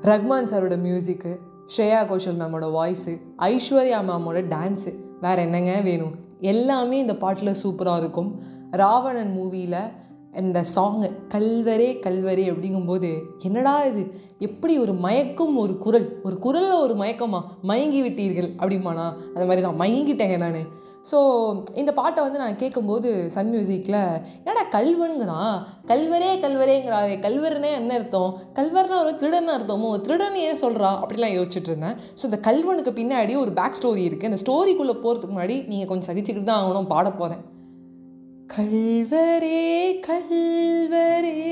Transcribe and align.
ரஹ்மான் 0.00 0.48
சாரோட 0.52 0.76
மியூசிக்கு 0.76 1.38
ஸ்ரேயா 1.76 2.06
கோஷல் 2.06 2.36
மேமோட 2.36 2.66
வாய்ஸு 2.78 3.20
ஐஸ்வர்யா 3.38 4.00
மேமோட 4.08 4.54
டான்ஸு 4.54 4.94
வேறு 5.20 5.42
என்னங்க 5.42 5.80
வேணும்? 5.80 6.14
எல்லாமே 6.40 6.98
இந்த 6.98 7.16
பாட்டில் 7.16 7.56
சூப்பராக 7.62 7.96
இருக்கும். 7.96 8.40
ராவணன் 8.70 9.32
மூவியில் 9.38 9.90
இந்த 10.36 10.64
சாங்கு 10.74 11.08
கல்வரே 11.34 12.00
கல்வரே 12.06 12.44
அப்படிங்கும்போது 12.52 13.10
என்னடா 13.42 13.84
இது? 13.84 14.02
எப்படி 14.38 14.78
ஒரு 14.78 14.92
மயக்கும் 14.92 15.56
ஒரு 15.56 15.78
குரல் 15.78 16.20
ஒரு 16.22 16.36
குரலில் 16.38 16.82
ஒரு 16.84 16.94
மயக்கமா 16.94 17.40
மயங்கி 17.62 18.02
விட்டீர்கள் 18.02 18.50
அப்படிமானா 18.58 19.06
அது 19.36 19.46
மாதிரி 19.46 19.62
தான் 19.62 19.80
மயங்கிட்டேங்க 19.80 20.36
நான். 20.36 20.60
ஸோ 21.10 21.18
இந்த 21.74 21.92
பாட்டை 21.92 22.22
வந்து 22.22 22.38
நான் 22.38 22.56
கேட்கும்போது 22.56 23.30
சன் 23.34 23.50
மியூசிக்கில் 23.50 23.98
என்னடா 24.38 24.64
கல்வனுங்கிறான் 24.76 25.56
கல்வரே 25.86 26.30
கல்வரேங்கிறா 26.44 27.00
கல்வர்னே 27.26 27.70
என்ன 27.72 27.94
அர்த்தம்? 27.94 28.30
கல்வர்னா 28.54 28.98
ஒரு 29.04 29.16
திருடன் 29.16 29.52
அர்த்தமோ? 29.56 29.90
திருடன் 29.98 30.34
ஏன் 30.46 30.62
சொல்கிறா 30.64 30.90
அப்படிலாம் 31.02 31.36
யோசிச்சுட்டு 31.38 31.68
இருந்தேன். 31.68 31.98
ஸோ 32.18 32.24
இந்த 32.24 32.40
கல்வனுக்கு 32.48 32.92
பின்னாடி 32.92 33.36
ஒரு 33.36 33.52
பேக் 33.52 33.78
ஸ்டோரி 33.80 34.04
இருக்குது 34.08 34.30
அந்த 34.32 34.40
ஸ்டோரிக்குள்ளே 34.44 34.96
போகிறதுக்கு 35.04 35.36
முன்னாடி 35.36 35.58
நீங்கள் 35.68 35.86
கொஞ்சம் 35.86 36.10
சகிச்சுக்கிட்டு 36.10 36.50
தான் 36.52 36.62
ஆகணும் 36.62 36.92
பாட 36.94 37.10
போகிறேன் 37.12 37.44
கல்வரே 38.54 40.00
கல்வரே. 40.06 41.46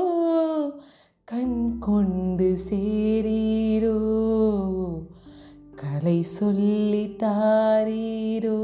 கண் 1.25 1.79
கொண்டு 1.79 2.59
சேரீரோ. 2.71 3.99
கலை 5.77 6.23
சொல்லி 6.23 7.17
தாரீரோ. 7.19 8.59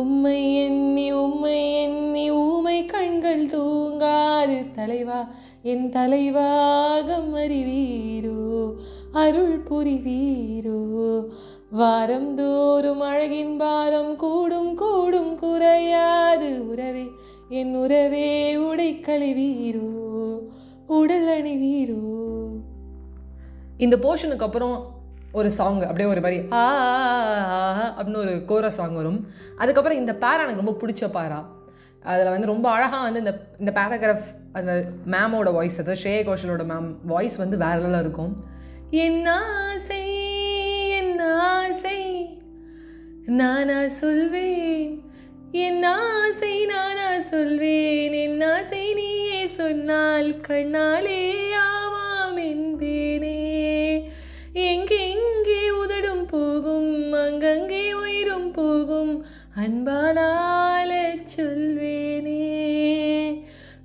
உம்மை 0.00 0.64
எண்ணி 0.64 1.12
உம்மை 1.12 1.72
எண்ணி 1.82 2.30
ஊமை 2.30 2.84
கண்கள் 2.84 3.46
தூங்காது 3.46 4.70
தலைவா. 4.72 5.28
என் 5.62 5.90
தலைவாகம் 5.90 7.34
அறிவீரோ 7.34 8.72
அருள் 9.12 9.62
புரிவீரோ. 9.62 11.24
வாரம் 11.70 12.34
தோறும் 12.34 13.00
அழகின் 13.00 13.56
பாரம் 13.56 14.16
கூடும் 14.16 14.74
கூடும் 14.74 15.38
குறையாது 15.38 16.68
உறவே. 16.68 17.06
என் 17.48 17.76
உறவே 17.76 18.56
உடை 18.56 18.94
கழுவீரோ 18.94 20.38
உடல் 20.86 21.26
அணிவீரோ. 21.26 22.02
இந்த 23.78 23.96
போர்ஷனுக்கு 23.96 24.42
அப்புறம் 24.42 24.93
ஒரு 25.34 25.50
சாங் 25.50 25.80
அப்படியே 25.80 26.08
ஒரு 26.08 26.20
மாதிரி 26.20 26.46
ஆ 26.52 28.02
அப்படின்னு 28.02 28.16
ஒரு 28.16 28.42
கோர 28.46 28.70
சாங் 28.70 28.94
வரும். 28.94 29.20
அதுக்கப்புறம் 29.56 29.98
இந்த 29.98 30.12
பேரா 30.20 30.42
எனக்கு 30.44 30.64
ரொம்ப 30.64 30.74
பிடிச்ச 30.82 31.04
பாரா 31.16 31.40
அதில் 32.02 32.30
வந்து 32.30 32.46
ரொம்ப 32.46 32.70
அழகாக 32.70 33.02
வந்து 33.02 33.18
இந்த 33.18 33.32
இந்த 33.58 33.72
பேராகிராஃப் 33.80 34.26
அந்த 34.52 34.84
மேமோட 35.10 35.52
வாய்ஸ் 35.52 35.80
அதாவது 35.80 36.02
ஸ்ரேய 36.02 36.16
கோஷலோட 36.28 36.64
மேம் 36.72 36.88
வாய்ஸ் 37.02 37.36
வந்து 37.36 37.56
வேற 37.56 37.74
லெவலில் 37.74 38.00
இருக்கும். 38.00 38.32
என் 38.90 39.26
ஆசை 39.26 40.04
என் 40.88 41.18
ஆசை 41.18 42.00
நானா 43.26 43.88
சொல்வேன். 43.88 45.12
என் 45.50 45.82
ஆசை 45.82 46.66
நானா 46.66 47.20
சொல்வேன். 47.20 48.12
என் 48.12 48.42
ஆசை 48.42 48.94
நீயே 48.94 49.46
சொன்னால் 49.46 50.30
கண்ணாலேயா 50.48 51.73
அன்பானாலே 59.64 61.22
சொல்வேனே. 61.36 62.38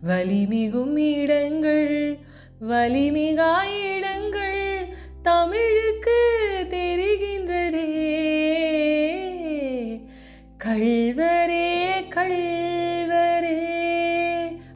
வலிமிகும் 0.08 0.96
இடங்கள் 0.96 2.18
வலிமிகா 2.70 3.54
இடங்கள் 3.94 4.88
தமிழுக்கு 5.22 5.79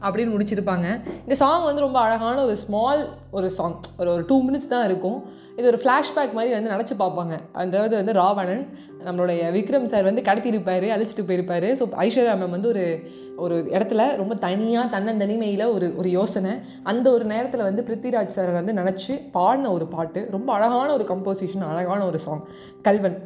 அப்படின்னு 0.06 0.34
முடிச்சிருப்பாங்க. 0.36 0.88
இந்த 1.26 1.36
சாங் 1.42 1.68
வந்து 1.70 1.86
ரொம்ப 1.86 2.00
அழகான 2.00 2.38
ஒரு 2.48 2.58
ஸ்மால் 2.64 3.02
ஒரு 3.38 3.48
சாங் 3.58 3.78
ஒரு 4.02 4.10
ஒரு 4.16 4.24
டூ 4.30 4.38
மினிட்ஸ் 4.48 4.72
தான் 4.74 4.86
இருக்கும். 4.90 5.20
இது 5.58 5.66
ஒரு 5.72 5.80
ஃப்ளாஷ்பேக் 5.84 6.36
மாதிரி 6.38 6.54
வந்து 6.56 6.74
நினச்சி 6.76 6.96
பார்ப்பாங்க. 7.04 7.34
அதாவது 7.64 7.96
வந்து 7.96 8.14
ராவணன் 8.22 8.64
நம்மளுடைய 9.08 9.42
விக்ரம் 9.58 9.90
சார் 9.92 10.10
வந்து 10.10 10.22
கடத்திருப்பார் 10.30 10.88
அழிச்சிட்டு 10.96 11.28
போயிருப்பார். 11.30 11.68
ஸோ 11.80 11.86
ஐஸ்வர்யா 12.06 12.36
மேம் 12.42 12.56
வந்து 12.58 12.72
ஒரு 12.74 12.86
ஒரு 13.44 13.56
இடத்துல 13.76 14.02
ரொம்ப 14.22 14.34
தனியாக 14.48 14.92
தன்னந்தனிமையில் 14.96 15.66
ஒரு 15.76 15.88
ஒரு 16.00 16.10
யோசனை. 16.10 16.54
அந்த 16.84 17.06
ஒரு 17.12 17.26
நேரத்தில் 17.34 17.68
வந்து 17.70 17.86
பிருத்திவிராஜ் 17.88 18.36
சார் 18.38 18.52
வந்து 18.60 18.74
நினச்சி 18.82 19.14
பாடின 19.38 19.72
ஒரு 19.72 19.88
பாட்டு. 19.96 20.22
ரொம்ப 20.32 20.50
அழகான 20.54 20.90
ஒரு 20.94 21.06
கம்போசிஷன் 21.14 21.70
அழகான 21.72 22.06
ஒரு 22.06 22.20
சாங் 22.20 22.44
கல்வன். 22.88 23.18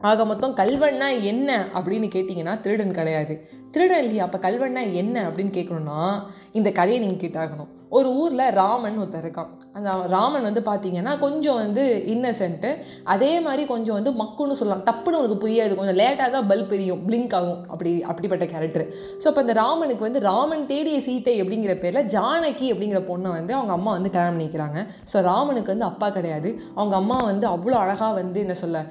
ஆக 0.00 0.24
மொத்தம் 0.24 0.56
கல்வன்னா 0.56 1.22
என்ன 1.22 1.66
அப்படின்னு 1.74 2.08
கேட்டிங்கன்னா 2.14 2.60
திருடன் 2.60 2.92
கிடையாது. 2.92 3.48
திருடன் 3.70 4.00
இல்லையா? 4.00 4.24
அப்போ 4.24 4.38
கல்வன்னா 4.38 4.92
என்ன 4.92 5.28
அப்படின்னு 5.28 5.56
கேட்கணுன்னா 5.58 6.22
இந்த 6.52 6.70
கதையை 6.70 7.06
நீங்கள் 7.06 7.30
கேட்டாகணும். 7.30 7.68
ஒரு 7.96 8.08
ஊரில் 8.20 8.44
ராமன் 8.60 8.98
ஒருத்தர் 9.02 9.24
இருக்கான். 9.24 9.50
அந்த 9.76 9.90
ராமன் 10.14 10.46
வந்து 10.46 10.62
பார்த்தீங்கன்னா 10.68 11.12
கொஞ்சம் 11.24 11.58
வந்து 11.62 11.82
இன்னசென்ட்டு 12.14 12.70
அதே 13.14 13.30
மாதிரி 13.46 13.62
கொஞ்சம் 13.72 13.96
வந்து 13.98 14.12
மக்குன்னு 14.20 14.56
சொல்லலாம். 14.60 14.82
டப்புன்னு 14.88 15.18
உனக்கு 15.20 15.36
புரியாது. 15.44 15.72
கொஞ்சம் 15.80 15.98
லேட்டாக 16.00 16.28
தான் 16.36 16.48
பல்ப் 16.50 16.72
எரியும் 16.76 17.02
பிளிங்க் 17.06 17.34
ஆகும். 17.38 17.60
அப்படி 17.72 17.90
அப்படிப்பட்ட 18.10 18.46
கேரக்டர் 18.52 18.86
ஸோ 19.22 19.26
அப்போ 19.30 19.40
அந்த 19.44 19.54
ராமனுக்கு 19.60 20.06
வந்து 20.08 20.22
ராமன் 20.30 20.64
தேடிய 20.72 20.98
சீத்தை 21.06 21.34
அப்படிங்கிற 21.42 21.74
பேரில் 21.82 22.08
ஜானகி 22.16 22.66
அப்படிங்கிற 22.74 23.02
பொண்ணை 23.10 23.32
வந்து 23.38 23.54
அவங்க 23.58 23.74
அம்மா 23.78 23.92
வந்து 23.96 24.12
கல்யாணம் 24.14 24.36
பண்ணிக்கிறாங்க. 24.36 24.78
ஸோ 25.12 25.22
ராமனுக்கு 25.30 25.72
வந்து 25.74 25.88
அப்பா 25.90 26.08
கிடையாது. 26.18 26.50
அவங்க 26.78 26.96
அம்மா 27.02 27.18
வந்து 27.30 27.48
அவ்வளோ 27.54 27.78
அழகாக 27.84 28.12
வந்து 28.20 28.40
என்ன 28.46 28.56
சொல்ல 28.62 28.84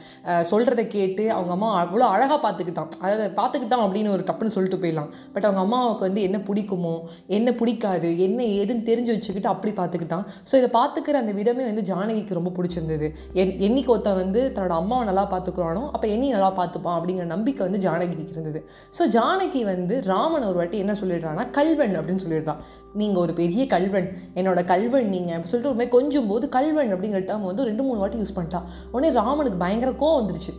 சொல்கிறத 0.54 0.86
கேட்டு 0.96 1.26
அவங்க 1.38 1.54
அம்மா 1.58 1.70
அவ்வளோ 1.84 2.08
அழகாக 2.16 2.40
பார்த்துக்கிட்டான் 2.46 2.92
அதாவது 3.04 3.28
பார்த்துக்கிட்டான் 3.42 3.86
அப்படின்னு 3.86 4.16
ஒரு 4.16 4.26
டப்புன்னு 4.30 4.56
சொல்லிட்டு 4.58 4.82
போயிடலாம். 4.84 5.12
பட் 5.36 5.48
அவங்க 5.50 5.62
அம்மாவுக்கு 5.66 6.08
வந்து 6.10 6.24
என்ன 6.30 6.38
பிடிக்குமோ 6.50 6.96
என்ன 7.38 7.50
பிடிக்காது 7.62 8.12
என்ன 8.28 8.42
ஏதுன்னு 8.58 8.86
தெரிஞ்சு 8.90 9.12
வச்சுக்கிட்டு 9.16 9.52
அப்படி 9.54 9.74
பார்த்துக்கிட்டான். 9.80 10.26
ஸோ 10.50 10.54
இதை 10.62 10.70
பார்த்துக்கிற 10.80 11.18
அந்த 11.24 11.34
விதமே 11.40 11.66
வந்து 11.70 11.84
ஜானகிக்கு 11.92 12.38
ரொம்ப 12.40 12.52
பிடிச்சிருந்தது. 12.58 13.10
என் 13.42 13.54
என்னைக்கு 13.68 13.94
ஒருத்தன் 13.96 14.20
வந்து 14.24 14.42
தன்னோட 14.56 14.76
அம்மாவை 14.82 15.06
நல்லா 15.10 15.26
பார்த்துக்குறானோ 15.34 15.84
அப்போ 15.96 16.08
என்னையும் 16.16 16.36
நல்லா 16.38 16.52
பார்த்துப்பான் 16.62 16.98
அப்படிங்கிற 17.00 17.28
நம்பிக்கை 17.36 17.64
வந்து 17.68 17.82
ஜானகிக்கு 17.88 18.34
இருந்தது. 18.36 18.62
ஸோ 18.98 19.06
ஜானகி 19.18 19.62
வந்து 19.74 19.98
ராமன் 20.12 20.48
ஒரு 20.50 20.60
வாட்டி 20.62 20.84
என்ன 20.86 20.96
சொல்லிடுறான்னா 21.02 21.46
கல்வன் 21.60 21.96
அப்படின்னு 22.00 22.24
சொல்லிடுறான். 22.26 22.62
நீங்கள் 23.02 23.24
ஒரு 23.24 23.34
பெரிய 23.40 23.64
கல்வன் 23.74 24.08
என்னோட 24.40 24.60
கல்வன் 24.72 25.12
நீங்கள் 25.16 25.34
அப்படின்னு 25.36 25.54
சொல்லிட்டு 25.54 25.72
ஒரு 25.74 25.80
மாதிரி 25.80 25.96
கொஞ்சம் 25.98 26.30
போது 26.32 26.46
கல்வன் 26.56 26.94
அப்படிங்கிற 26.96 27.22
டேர்ம் 27.30 27.50
வந்து 27.50 27.68
ரெண்டு 27.70 27.86
மூணு 27.88 28.02
வாட்டி 28.04 28.24
யூஸ் 28.24 28.38
பண்ணிட்டான். 28.38 28.66
உடனே 28.94 29.12
ராமனுக்கு 29.22 29.64
பயங்கர 29.66 29.92
கோவம் 30.02 30.20
வந்துருச்சு. 30.22 30.54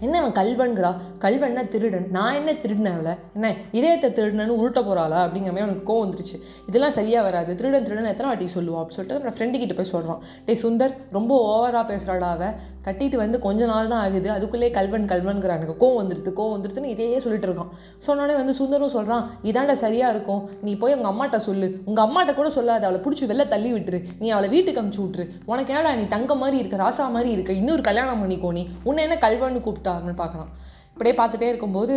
என்ன 0.00 0.30
இவன் 0.32 0.32
கல்வன்கிறா? 0.32 0.96
கல்வன்னா 1.20 1.68
திருடன். 1.68 2.06
நான் 2.10 2.34
என்ன 2.34 2.52
திருடினேன் 2.52 2.92
அவளை? 2.92 3.14
என்ன 3.34 3.54
இதயத்தை 3.72 4.10
திருடனு 4.10 4.52
உருட்ட 4.62 4.80
போகிறாளா 4.80 5.18
அப்படிங்கிற 5.20 5.50
மாதிரி 5.50 5.60
அவனுக்கு 5.60 5.92
கோவம் 5.92 6.08
வந்துருச்சு. 6.08 6.40
இதெல்லாம் 6.66 6.90
சரியாக 6.90 7.24
வராது. 7.24 7.54
திருடன் 7.54 7.82
திருடன் 7.82 8.04
எத்தனை 8.04 8.26
வாட்டி 8.26 8.44
சொல்லுவா? 8.44 8.78
அப்படின்னு 8.78 8.90
சொல்லிட்டு 8.90 9.22
நம்ம 9.22 9.38
ஃப்ரெண்டு 9.38 9.58
கிட்ட 9.58 9.74
போய் 9.74 9.84
சொல்கிறான் 9.84 10.22
டே 10.44 10.58
சுந்தர் 10.62 10.94
ரொம்ப 11.12 11.32
ஓவராக 11.50 11.86
பேசுகிறாடா 11.90 12.30
அவ. 12.36 12.44
கட்டிட்டு 12.86 13.16
வந்து 13.16 13.38
கொஞ்ச 13.46 13.66
நாள் 13.66 13.90
தான் 13.92 14.02
ஆகுது. 14.04 14.28
அதுக்குள்ளேயே 14.36 14.70
கல்வன் 14.76 15.08
கல்வன்கிற 15.12 15.56
கோவம் 15.82 15.98
வந்துடுது 16.00 16.30
கோவம் 16.38 16.54
வந்துடுதுன்னு 16.56 16.92
இதையே 16.94 17.18
சொல்லிட்டு 17.24 17.48
இருக்கான். 17.48 17.70
சொன்னோடனே 18.06 18.34
வந்து 18.40 18.54
சுந்தரும் 18.60 18.94
சொல்கிறான் 18.96 19.24
இதாண்டா 19.50 19.76
சரியாக 19.84 20.14
இருக்கும். 20.14 20.42
நீ 20.62 20.76
போய் 20.76 20.96
உங்கள் 20.98 21.12
அம்மாட்ட 21.12 21.40
சொல்லு. 21.48 21.68
உங்கள் 21.84 22.04
அம்மாட்ட 22.06 22.34
கூட 22.34 22.50
சொல்லாத. 22.50 22.86
அவளை 22.86 23.00
பிடிச்சி 23.04 23.26
வெளில 23.32 23.48
தள்ளி 23.48 23.72
விட்டுரு. 23.72 24.00
நீ 24.18 24.28
அவளை 24.30 24.50
வீட்டுக்கு 24.56 24.82
அமுச்சு 24.82 25.02
விட்டுரு. 25.04 25.26
உனக்கு 25.44 25.72
என்னடா 25.74 25.94
நீ 25.94 26.06
தங்க 26.16 26.34
மாதிரி 26.34 26.58
இருக்க 26.58 26.76
ராசா 26.84 27.10
மாதிரி 27.10 27.30
இருக்க? 27.30 27.52
இன்னொரு 27.52 27.82
கல்யாணம் 27.82 28.22
பண்ணிக்கோ 28.22 28.52
நீ. 28.52 28.68
உன்னை 28.84 29.02
என்ன 29.08 29.18
கல்வன்னு 29.26 29.66
கூப்பிட்டாருன்னு 29.66 30.20
பார்க்கலாம் 30.22 30.52
இப்படியே 30.92 31.16
பார்த்துட்டே 31.18 31.48
இருக்கும்போது 31.48 31.94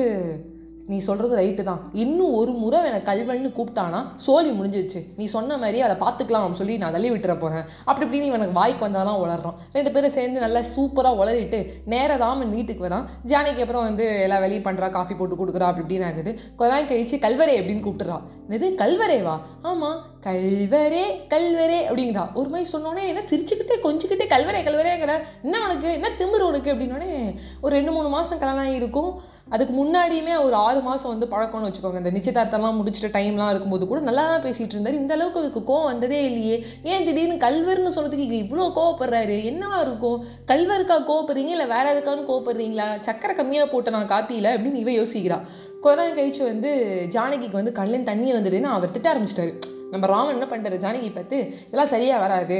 நீ 0.91 0.97
சொல்கிறது 1.07 1.35
ரைட்டு 1.39 1.63
தான். 1.67 1.81
இன்னும் 2.03 2.33
ஒரு 2.39 2.51
முறை 2.61 2.79
என்னை 2.87 3.01
கல்வன்னு 3.09 3.49
கூப்பிட்டானா 3.57 3.99
சோழி 4.25 4.49
முடிஞ்சிருச்சு. 4.57 5.01
நீ 5.19 5.25
சொன்ன 5.35 5.57
மாதிரி 5.63 5.79
அதை 5.87 5.95
பார்த்துக்கலாம் 6.03 6.57
சொல்லி 6.61 6.75
நான் 6.81 6.95
தள்ளி 6.95 7.09
விட்டுற 7.13 7.33
போகிறேன் 7.43 7.65
அப்படி 7.89 8.05
இப்படின்னு 8.05 8.29
இவனுக்கு 8.31 8.57
வாய்க்கு 8.59 8.85
வந்தாலாம் 8.87 9.21
உளறான் 9.23 9.57
ரெண்டு 9.77 9.91
பேரும் 9.95 10.15
சேர்ந்து 10.17 10.43
நல்லா 10.45 10.61
சூப்பராக 10.73 11.19
உளறிட்டு 11.21 11.59
நேராக 11.93 12.17
ராமன் 12.25 12.55
வீட்டுக்கு 12.57 12.87
வரான். 12.87 13.05
ஜானிக்கு 13.31 13.63
அப்புறம் 13.65 13.87
வந்து 13.89 14.07
எல்லா 14.25 14.39
வேலையும் 14.43 14.67
பண்ணுறா 14.67 14.89
காஃபி 14.97 15.15
போட்டு 15.19 15.37
கொடுக்குறா 15.41 15.69
அப்படி 15.69 15.85
இப்படின்னு 15.85 16.09
ஆகுது. 16.09 16.33
கொஞ்ச 16.59 16.71
நாள் 16.73 16.89
கழிச்சு 16.91 17.17
கல்வரை 17.25 17.55
எப்படின்னு 17.61 17.85
கூப்பிட்டுறான் 17.87 18.25
என்னது 18.47 18.67
கல்வரேவா? 18.81 19.35
ஆமாம் 19.61 19.99
கல்வரே 20.25 21.03
கல்வரே 21.33 21.77
அப்படிங்கிறா. 21.89 22.23
ஒரு 22.33 22.49
மாதிரி 22.49 22.69
சொன்னோன்னே 22.73 23.03
என்ன 23.11 23.21
சிரிச்சுக்கிட்டே 23.29 23.75
கொஞ்சிக்கிட்டே 23.85 24.25
கல்வரே 24.33 24.61
கல்வரேங்கிற. 24.67 25.13
என்ன 25.43 25.61
உனக்கு? 25.65 25.93
என்ன 25.93 26.09
திமிரு 26.19 26.45
உனக்கு? 26.51 26.73
அப்படின்னோடனே 26.73 27.35
ஒரு 27.61 27.75
ரெண்டு 27.75 27.91
மூணு 27.91 28.09
மாதம் 28.09 28.39
கல்யாணம் 28.39 28.75
இருக்கும். 28.75 29.11
அதுக்கு 29.49 29.73
முன்னாடியுமே 29.79 30.41
ஒரு 30.43 30.55
ஆறு 30.55 30.79
மாதம் 30.81 31.11
வந்து 31.13 31.27
பழக்கம்னு 31.33 31.69
வச்சுக்கோங்க. 31.69 32.01
இந்த 32.03 32.11
நிச்சயதார்த்தம்லாம் 32.11 32.77
முடிச்சுட்டு 32.79 33.13
டைம்லாம் 33.17 33.49
இருக்கும்போது 33.49 33.87
கூட 33.87 33.99
நல்லா 33.99 34.27
தான் 34.27 34.45
பேசிகிட்டு 34.45 34.75
இருந்தார். 34.75 34.93
இந்த 34.93 35.13
அளவுக்கு 35.13 35.39
அதுக்கு 35.39 35.73
கோவம் 35.73 35.89
வந்ததே 35.91 36.23
இல்லையே. 36.25 36.65
ஏன் 36.83 37.05
திடீர்னு 37.05 37.35
கல்வர்னு 37.47 37.95
சொன்னதுக்கு 37.97 38.27
இங்கே 38.27 38.41
இவ்வளோ 38.43 38.69
கோவப்படுறாரு? 38.79 39.37
என்னவா 39.51 39.81
இருக்கும்? 39.81 40.25
கல்வருக்கா 40.47 40.97
கோவப்படுறீங்க? 41.11 41.53
இல்லை 41.57 41.67
வேற 41.67 41.85
எதுக்கான்னு 41.93 42.29
கோவப்படுறீங்களா? 42.31 42.87
சக்கரை 43.09 43.35
கம்மியாக 43.41 43.71
போட்ட 43.71 43.89
நான் 43.89 44.11
காப்பியில் 44.15 44.53
அப்படின்னு 44.55 44.83
இவ 44.85 44.91
யோசிக்கிறா. 44.91 45.39
கொஞ்ச 45.83 45.95
நாள் 45.99 46.17
கழிச்சு 46.17 46.43
வந்து 46.51 46.69
ஜானகிக்கு 47.15 47.59
வந்து 47.59 47.77
கண்ணில் 47.79 48.09
தண்ணியை 48.09 48.33
வந்துடுன்னு 48.37 48.69
அவர் 48.75 48.93
திட்ட 48.95 49.07
ஆரம்பிச்சிட்டாரு. 49.13 49.53
நம்ம 49.93 50.05
ராமன் 50.11 50.35
என்ன 50.35 50.45
பண்ணுறாரு 50.51 50.77
ஜானகி 50.83 51.09
பார்த்து 51.15 51.37
இதெல்லாம் 51.65 51.91
சரியாக 51.95 52.21
வராது. 52.23 52.59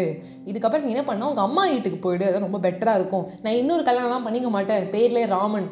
இதுக்கப்புறம் 0.50 0.86
நீ 0.88 0.92
என்ன 0.96 1.06
பண்ணால் 1.08 1.30
உங்கள் 1.32 1.48
அம்மா 1.48 1.64
வீட்டுக்கு 1.72 2.00
போயிடு. 2.04 2.26
அது 2.30 2.46
ரொம்ப 2.48 2.60
பெட்டராக 2.66 3.00
இருக்கும். 3.00 3.26
நான் 3.46 3.60
இன்னொரு 3.62 3.86
கல்யாணம்லாம் 3.88 4.28
பண்ணிக்க 4.28 4.50
மாட்டேன். 4.58 4.84
பேர்லேயே 4.96 5.30
ராமன். 5.38 5.70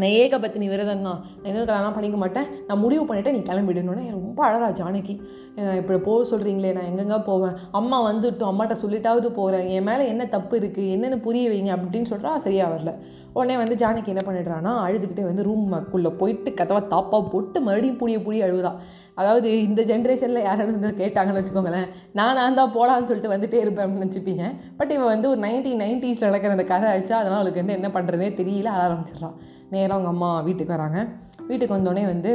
நான் 0.00 0.14
ஏகபத்தினி 0.22 0.66
விரதம் 0.72 1.06
நான் 1.06 1.22
இன்னொரு 1.48 1.68
கல்யாணம் 1.70 1.94
பண்ணிக்க 1.94 2.18
மாட்டேன். 2.22 2.48
நான் 2.66 2.82
முடிவு 2.82 3.04
பண்ணிவிட்டு 3.08 3.34
நீ 3.36 3.40
கிளம்பிடுனோடனே 3.48 4.04
ரொம்ப 4.16 4.40
அழகா 4.48 4.68
ஜானகி. 4.80 5.14
நான் 5.56 5.78
இப்படி 5.80 5.98
போக 6.08 6.20
சொல்கிறீங்களே 6.32 6.74
நான் 6.76 6.88
எங்கெங்கே 6.90 7.18
போவேன்? 7.30 7.56
அம்மா 7.78 7.96
வந்துட்டோம் 8.08 8.50
அம்மாட்ட 8.52 8.74
சொல்லிட்டாவது 8.82 9.30
போகிறேன் 9.38 9.66
என் 9.76 9.86
மேலே 9.88 10.04
என்ன 10.12 10.26
தப்பு 10.34 10.54
இருக்குது 10.60 10.92
என்னென்னு 10.96 11.18
புரிய 11.26 11.48
வைங்க 11.52 11.72
அப்படின்னு 11.76 12.10
சொல்கிறா 12.12 12.32
சரியாக 12.46 12.72
வரல. 12.74 12.92
உடனே 13.32 13.56
வந்து 13.56 13.76
ஜானகி 13.76 14.12
என்ன 14.14 14.22
பண்ணிடுறான்னா 14.26 14.72
அழுதுகிட்டே 14.86 15.24
வந்து 15.24 15.42
ரூம்க்குள்ளே 15.42 16.10
போயிட்டு 16.16 16.54
கதவை 16.54 16.80
தாப்பாக 16.94 17.22
போட்டு 17.28 17.60
மறுபடியும் 17.60 17.98
புடிய 17.98 18.18
புடிய 18.20 18.46
அழுகுறா 18.46 18.72
அதாவது 19.14 19.48
இந்த 19.62 19.80
ஜென்ரேஷனில் 19.82 20.46
யாராவது 20.46 20.76
வந்து 20.76 21.00
கேட்டாங்கன்னு 21.00 21.40
வச்சுக்கோங்களேன் 21.40 21.88
நான் 22.12 22.34
நான் 22.34 22.54
தான் 22.54 22.74
போடான்னு 22.76 23.08
சொல்லிட்டு 23.08 23.32
வந்துட்டே 23.34 23.58
இருப்பேன் 23.60 23.84
அப்படின்னு 23.84 24.04
நினச்சிப்பீங்க. 24.04 24.44
பட் 24.76 24.90
இவன் 24.90 25.12
வந்து 25.14 25.28
ஒரு 25.28 25.40
நைன்டீன் 25.40 25.82
நைன்ட்டீஸில் 25.84 26.28
நடக்கிற 26.28 26.52
அந்த 26.52 26.64
கதை 26.64 26.88
ஆச்சு 26.90 27.14
அதனால் 27.14 27.40
அவளுக்கு 27.40 27.62
வந்து 27.62 27.76
என்ன 27.78 27.88
பண்ணுறதே 27.88 28.30
தெரியல 28.40 28.70
ஆரம்பிச்சிடறான் 28.82 28.86
ஆரம்பிச்சிடுறான் 28.86 29.36
நேராக 29.70 29.94
அவங்க 29.94 30.08
அம்மா 30.08 30.30
வீட்டுக்கு 30.40 30.76
வராங்க. 30.76 31.00
வீட்டுக்கு 31.46 31.76
வந்தோடனே 31.76 32.04
வந்து 32.04 32.32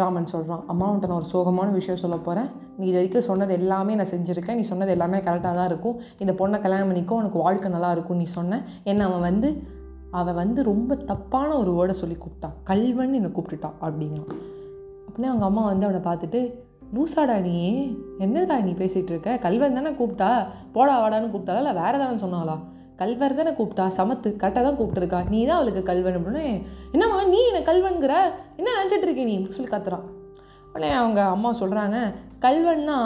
ராமன் 0.00 0.26
சொல்கிறான் 0.32 0.62
அம்மா 0.66 0.86
உன்ட்ட 0.92 1.08
நான் 1.10 1.20
ஒரு 1.20 1.28
சோகமான 1.32 1.68
விஷயம் 1.70 2.00
சொல்ல 2.02 2.16
போகிறேன் 2.16 2.48
நீ 2.76 2.84
இது 2.86 2.96
வரைக்கும் 2.98 3.26
சொன்னது 3.28 3.52
எல்லாமே 3.52 3.94
நான் 3.94 4.12
செஞ்சுருக்கேன். 4.12 4.54
நீ 4.54 4.60
சொன்னது 4.60 4.90
எல்லாமே 4.90 5.18
கரெக்டாக 5.18 5.54
தான் 5.58 5.66
இருக்கும். 5.66 5.96
இந்த 6.18 6.32
பொண்ணை 6.32 6.58
கல்யாணம் 6.60 6.90
பண்ணிக்கோ 6.90 7.18
உனக்கு 7.22 7.38
வாழ்க்கை 7.38 7.70
நல்லா 7.70 7.90
இருக்கும் 7.92 8.16
நீ 8.16 8.24
சொன்ன. 8.24 8.60
என்ன 8.84 9.04
அவன் 9.04 9.20
வந்து 9.20 9.48
அவன் 10.10 10.34
வந்து 10.34 10.60
ரொம்ப 10.62 10.94
தப்பான 10.94 11.48
ஒரு 11.56 11.72
வேர்டை 11.78 11.90
சொல்லி 11.90 12.16
கூப்பிட்டா 12.20 12.48
கல்வன் 12.64 13.12
என்னை 13.12 13.30
கூப்பிட்டுட்டான் 13.30 13.76
அப்படிங்கிறான். 13.80 14.32
அப்படின்னா 15.08 15.30
அவங்க 15.32 15.44
அம்மா 15.44 15.64
வந்து 15.64 15.86
அவனை 15.86 16.02
பார்த்துட்டு 16.08 16.40
லூசாடா 16.94 17.40
நீ? 17.40 17.56
என்னடா 18.18 18.56
நீ 18.58 18.70
பேசிகிட்டு 18.70 19.12
இருக்க? 19.14 19.36
கல்வன் 19.36 19.74
தானே 19.74 19.90
கூப்பிட்டா? 19.90 20.30
போடா 20.72 20.94
வாடான்னு 21.02 21.32
கூப்பிட்டாளா? 21.32 21.62
இல்லை 21.62 21.72
வேறு 21.72 21.98
தானே 21.98 22.16
சொன்னாளா? 22.24 22.56
கல்வர் 22.98 23.34
தானே 23.34 23.50
கூப்பிட்டா? 23.50 23.86
சமத்து 23.98 24.28
கரெக்டாக 24.42 24.64
தான் 24.66 24.78
கூப்பிட்டுருக்கா. 24.78 25.28
நீ 25.28 25.40
தான் 25.46 25.56
அவளுக்கு 25.56 25.82
கல்வன் 25.82 26.16
அப்படின்னு 26.16 26.62
என்னம்மா 26.92 27.24
நீ 27.24 27.40
என்ன 27.50 27.60
கல்வன்கிற? 27.72 28.14
என்ன 28.56 28.70
நினச்சிட்டு 28.78 29.06
இருக்கே 29.06 29.24
நீ? 29.24 29.46
சொல்லி 29.50 29.70
கத்துறான். 29.70 30.06
உடனே 30.72 30.92
அவங்க 30.92 31.20
அம்மா 31.22 31.50
சொல்கிறாங்க 31.54 31.98
கல்வன்னா 32.40 32.98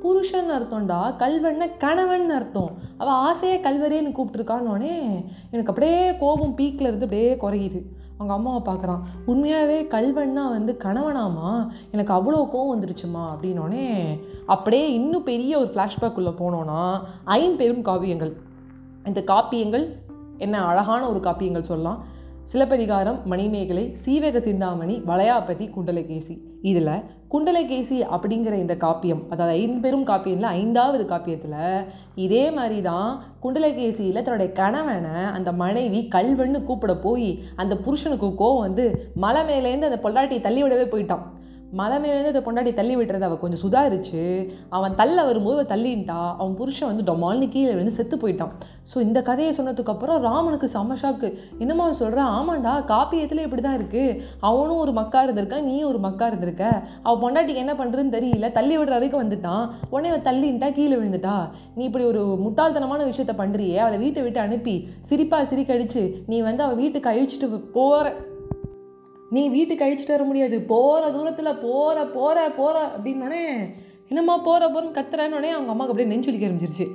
புருஷன் 0.00 0.50
அர்த்தம்டா. 0.50 1.00
கல்வன்னா 1.22 1.66
கணவன் 1.78 2.30
அர்த்தம். 2.30 2.70
அவள் 2.98 3.14
ஆசையே 3.14 3.56
கல்வரேன்னு 3.56 4.14
கூப்பிட்டுருக்கான்னொடனே 4.18 4.94
எனக்கு 5.50 5.72
அப்படியே 5.72 6.16
கோபம் 6.16 6.54
பீக்கில் 6.54 6.88
இருந்து 6.90 7.06
அப்படியே 7.06 7.32
குறையுது. 7.34 7.80
அவங்க 8.18 8.32
அம்மாவை 8.32 8.60
பார்க்குறான். 8.64 9.02
உண்மையாகவே 9.26 9.82
கல்வன்னா 9.82 10.48
வந்து 10.56 10.72
கணவனாமா? 10.84 11.50
எனக்கு 11.90 12.12
அவ்வளோ 12.14 12.40
கோவம் 12.54 12.72
வந்துருச்சுமா? 12.74 13.24
அப்படின்னோடனே 13.34 13.86
அப்படியே 14.46 14.92
இன்னும் 14.92 15.22
பெரிய 15.22 15.58
ஒரு 15.58 15.70
ஃப்ளாஷ்பேக் 15.74 16.14
உள்ளே 16.14 16.32
போனோன்னா 16.42 16.82
ஐம்பெரும் 17.24 17.82
காவியங்கள். 17.82 18.32
இந்த 19.06 19.20
காப்பியங்கள் 19.26 19.86
என்ன 20.38 20.56
அழகான 20.64 21.02
ஒரு 21.08 21.20
காப்பியங்கள் 21.20 21.70
சொல்லலாம். 21.70 22.00
சிலப்பதிகாரம் 22.52 23.18
மணிமேகலை 23.24 23.82
சீவக 24.04 24.40
சிந்தாமணி 24.40 24.94
வளையாபதி 25.06 25.66
குண்டலகேசி. 25.76 26.34
இதில் 26.62 26.90
குண்டலகேசி 27.28 27.98
அப்படிங்கிற 28.14 28.54
இந்த 28.62 28.74
காப்பியம் 28.74 29.22
அதாவது 29.30 29.54
ஐம்பெரும் 29.58 30.06
காப்பியத்தில் 30.06 30.54
ஐந்தாவது 30.58 31.04
காப்பியத்தில் 31.04 31.86
இதே 32.14 32.50
மாதிரி 32.50 32.78
தான் 32.82 33.08
குண்டலகேசியில் 33.42 34.22
தன்னுடைய 34.22 34.52
கணவனை 34.52 35.14
அந்த 35.36 35.52
மனைவி 35.52 36.08
கல்வன்னு 36.16 36.60
கூப்பிட 36.64 36.94
போய் 37.06 37.30
அந்த 37.56 37.76
புருஷனுக்கு 37.76 38.30
கோவம் 38.42 38.64
வந்து 38.66 38.84
மலை 39.14 39.42
மேலேருந்து 39.42 39.90
அந்த 39.90 40.00
பொள்ளாட்டியை 40.04 40.40
தள்ளி 40.40 40.62
விடவே 40.62 40.86
போயிட்டான். 40.88 41.24
மலை 41.80 41.96
மேலேருந்து 42.02 42.32
அந்த 42.32 42.42
பொண்டாட்டி 42.46 42.72
தள்ளி 42.78 42.94
விட்டுறத 42.98 43.26
அவள் 43.28 43.42
கொஞ்சம் 43.42 43.62
சுதாரிச்சு 43.64 44.22
அவன் 44.76 44.96
தள்ள 45.00 45.18
வரும்போது 45.28 45.56
அவள் 45.58 45.70
தள்ளின்ட்டா 45.72 46.20
அவன் 46.38 46.56
புருஷன் 46.60 46.90
வந்து 46.90 47.06
டொமால்னு 47.10 47.46
கீழே 47.54 47.72
விழுந்து 47.74 47.98
செத்து 47.98 48.16
போயிட்டான். 48.22 48.52
ஸோ 48.90 48.96
இந்த 49.06 49.18
கதையை 49.28 49.52
சொன்னதுக்கப்புறம் 49.58 50.18
ராமனுக்கு 50.26 50.66
செம 50.74 50.96
ஷாக்கு 51.02 51.28
என்னம்மா 51.62 51.84
சொல்கிறான் 52.00 52.32
ஆமாண்டா 52.38 52.72
காப்பியத்தில் 52.90 53.44
இப்படி 53.44 53.62
தான் 53.66 53.78
இருக்குது 53.78 54.16
அவனும் 54.48 54.82
ஒரு 54.84 54.92
மக்கா 55.00 55.20
இருந்திருக்கான் 55.26 55.68
நீயும் 55.70 55.90
ஒரு 55.92 56.00
மக்கா 56.06 56.26
இருந்திருக்க. 56.30 56.64
அவள் 57.06 57.22
பொண்டாட்டிக்கு 57.22 57.62
என்ன 57.64 57.74
பண்ணுறதுன்னு 57.80 58.16
தெரியல 58.16 58.50
தள்ளி 58.58 58.74
விடுற 58.78 58.94
வரைக்கும் 58.96 59.22
வந்துட்டான். 59.22 59.64
உடனே 59.92 60.10
அவன் 60.12 60.26
தள்ளின்ட்டா 60.28 60.70
கீழே 60.78 60.94
விழுந்துட்டா. 60.98 61.36
நீ 61.76 61.84
இப்படி 61.90 62.06
ஒரு 62.12 62.24
முட்டாள்தனமான 62.44 63.06
விஷயத்த 63.12 63.34
பண்ணுறியே 63.40 63.78
அவளை 63.84 63.98
வீட்டை 64.04 64.24
விட்டு 64.26 64.40
அனுப்பி 64.46 64.76
சிரிப்பாக 65.10 65.48
சிரிக்கடிச்சு 65.52 66.04
நீ 66.32 66.38
வந்து 66.50 66.64
அவள் 66.66 66.80
வீட்டுக்கு 66.82 67.12
அழிச்சிட்டு 67.14 67.48
போகிற 67.78 68.14
நீ 69.34 69.42
வீட்டுக்கு 69.54 69.84
அழிச்சிட்டு 69.84 70.14
வர 70.14 70.24
முடியாது. 70.30 70.56
போகிற 70.72 71.10
தூரத்தில் 71.16 71.60
போகிற 71.62 71.98
போகிற 72.16 72.38
போகிற 72.58 72.78
அப்படின்னோடனே 72.96 73.44
என்னம்மா 74.10 74.34
போகிற 74.46 74.64
போகிறன்னு 74.68 74.96
கத்துறேன்னொடனே 74.98 75.50
அவங்க 75.56 75.72
அம்மாவுக்கு 75.74 75.92
அப்படியே 75.92 76.10
நெஞ்சுலிக்க 76.12 76.48
ஆரம்பிச்சிருச்சு. 76.48 76.86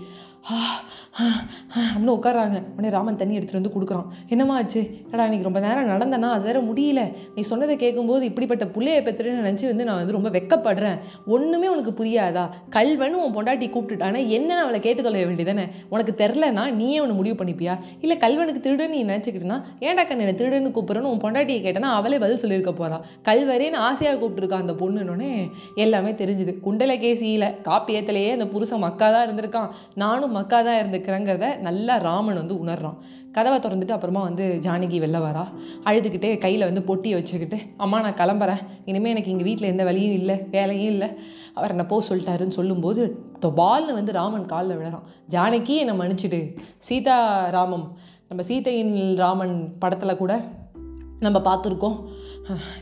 அப்படின்னு 0.45 2.13
உட்காராங்க 2.15 2.57
உடனே 2.73 2.89
ராமன் 2.89 3.15
தண்ணி 3.15 3.37
எடுத்துகிட்டு 3.37 3.61
வந்து 3.61 3.71
கொடுக்குறான். 3.75 4.05
என்னம்மா 4.27 4.55
ஆச்சு? 4.55 4.79
ஏடா 5.11 5.23
இன்னைக்கு 5.23 5.49
ரொம்ப 5.51 5.59
நேரம் 5.59 5.89
நடந்தனா? 5.89 6.31
அது 6.31 6.43
வேற 6.43 6.61
முடியல. 6.61 7.13
நீ 7.35 7.41
சொன்னதை 7.41 7.75
கேட்கும்போது 7.75 8.25
இப்படிப்பட்ட 8.25 8.65
புள்ளையை 8.65 9.01
பெற்றுன்னு 9.01 9.41
நினச்சி 9.41 9.65
வந்து 9.65 9.83
நான் 9.83 9.95
வந்து 9.95 10.11
ரொம்ப 10.11 10.29
வெக்கப்படுறேன். 10.29 10.99
ஒன்றுமே 11.25 11.67
உனக்கு 11.67 11.91
புரியாதா? 11.91 12.49
கல்வன்னு 12.75 13.11
உன் 13.11 13.35
பொண்டாட்டி 13.35 13.67
கூப்பிட்டுட்டானே 13.69 14.21
என்னன்னு 14.35 14.63
அவளை 14.65 14.79
கேட்டு 14.79 15.03
தொலைய 15.03 15.25
வேண்டியதானே 15.25 15.65
உனக்கு 15.89 16.13
தெரிலனா 16.17 16.71
நீயே 16.71 16.99
ஒன்று 16.99 17.13
முடிவு 17.13 17.43
பண்ணிப்பியா? 17.43 17.79
இல்லை 18.01 18.17
கல்வனுக்கு 18.17 18.63
திருடுன்னு 18.67 18.87
நீ 18.87 19.03
நினச்சிக்கிட்டுனா? 19.03 19.63
ஏன்டா 19.79 20.05
கண்ணு 20.05 20.25
என்ன 20.25 20.31
திருடுன்னு 20.31 20.73
கூப்பிட்றேன்னு 20.77 21.11
உன் 21.13 21.21
பொண்டாட்டியை 21.21 21.61
கேட்டனா 21.67 21.91
அவளே 21.99 22.17
பதில் 22.17 22.37
சொல்லியிருக்க 22.37 22.87
போறா. 22.87 23.01
கல்வரேன்னு 23.29 23.75
ஆசையாக 23.75 24.25
கூப்பிட்டுருக்கா 24.25 24.53
அந்த 24.53 24.73
பொண்ணுன்னொடனே 24.73 25.51
எல்லாமே 25.75 26.11
தெரிஞ்சுது. 26.11 26.55
குண்டலகேசியில் 26.63 27.47
காப்பியத்திலேயே 27.63 28.31
அந்த 28.31 28.47
புருஷன் 28.47 28.79
மக்கா 28.79 29.11
தான் 29.11 29.27
இருந்திருக்கான். 29.27 29.69
நானும் 29.95 30.26
மக்கா 30.27 30.57
தான் 30.61 30.79
இருந்துக்கிறேங்கிறத 30.81 31.47
நல்லா 31.59 31.97
ராமன் 31.97 32.35
வந்து 32.35 32.55
உணர்றான். 32.55 32.97
கதவை 33.31 33.57
திறந்துட்டு 33.59 33.95
அப்புறமா 33.95 34.21
வந்து 34.21 34.59
ஜானகி 34.63 34.97
வெளில 35.03 35.19
வரா. 35.25 35.43
அழுதுகிட்டே 35.83 36.37
கையில் 36.37 36.67
வந்து 36.69 36.81
பொட்டியை 36.81 37.13
வச்சுக்கிட்டு 37.13 37.57
அம்மா 37.77 38.01
நான் 38.01 38.19
கிளம்புறேன். 38.21 38.61
இனிமேல் 38.85 39.11
எனக்கு 39.11 39.31
எங்கள் 39.31 39.45
வீட்டில் 39.45 39.71
எந்த 39.71 39.83
வழியும் 39.83 40.13
இல்லை 40.13 40.35
வேலையும் 40.51 40.91
இல்லை. 40.91 41.09
அவர் 41.53 41.69
என்ன 41.69 41.85
போ 41.85 42.03
சொல்லிட்டாருன்னு 42.09 42.57
சொல்லும்போது 42.59 43.03
தொபால்னு 43.41 43.97
வந்து 43.99 44.11
ராமன் 44.11 44.45
காலில் 44.45 44.77
விழுறான். 44.77 45.07
ஜானகி 45.29 45.75
என்னை 45.83 45.95
மன்னிச்சிடு. 45.99 46.41
சீதா 46.77 47.17
ராமம் 47.49 47.87
நம்ம 48.29 48.43
சீதையின் 48.43 49.15
ராமன் 49.15 49.77
படத்தில் 49.79 50.17
கூட 50.17 50.33
நம்ம 51.25 51.37
பார்த்துருக்கோம். 51.47 51.95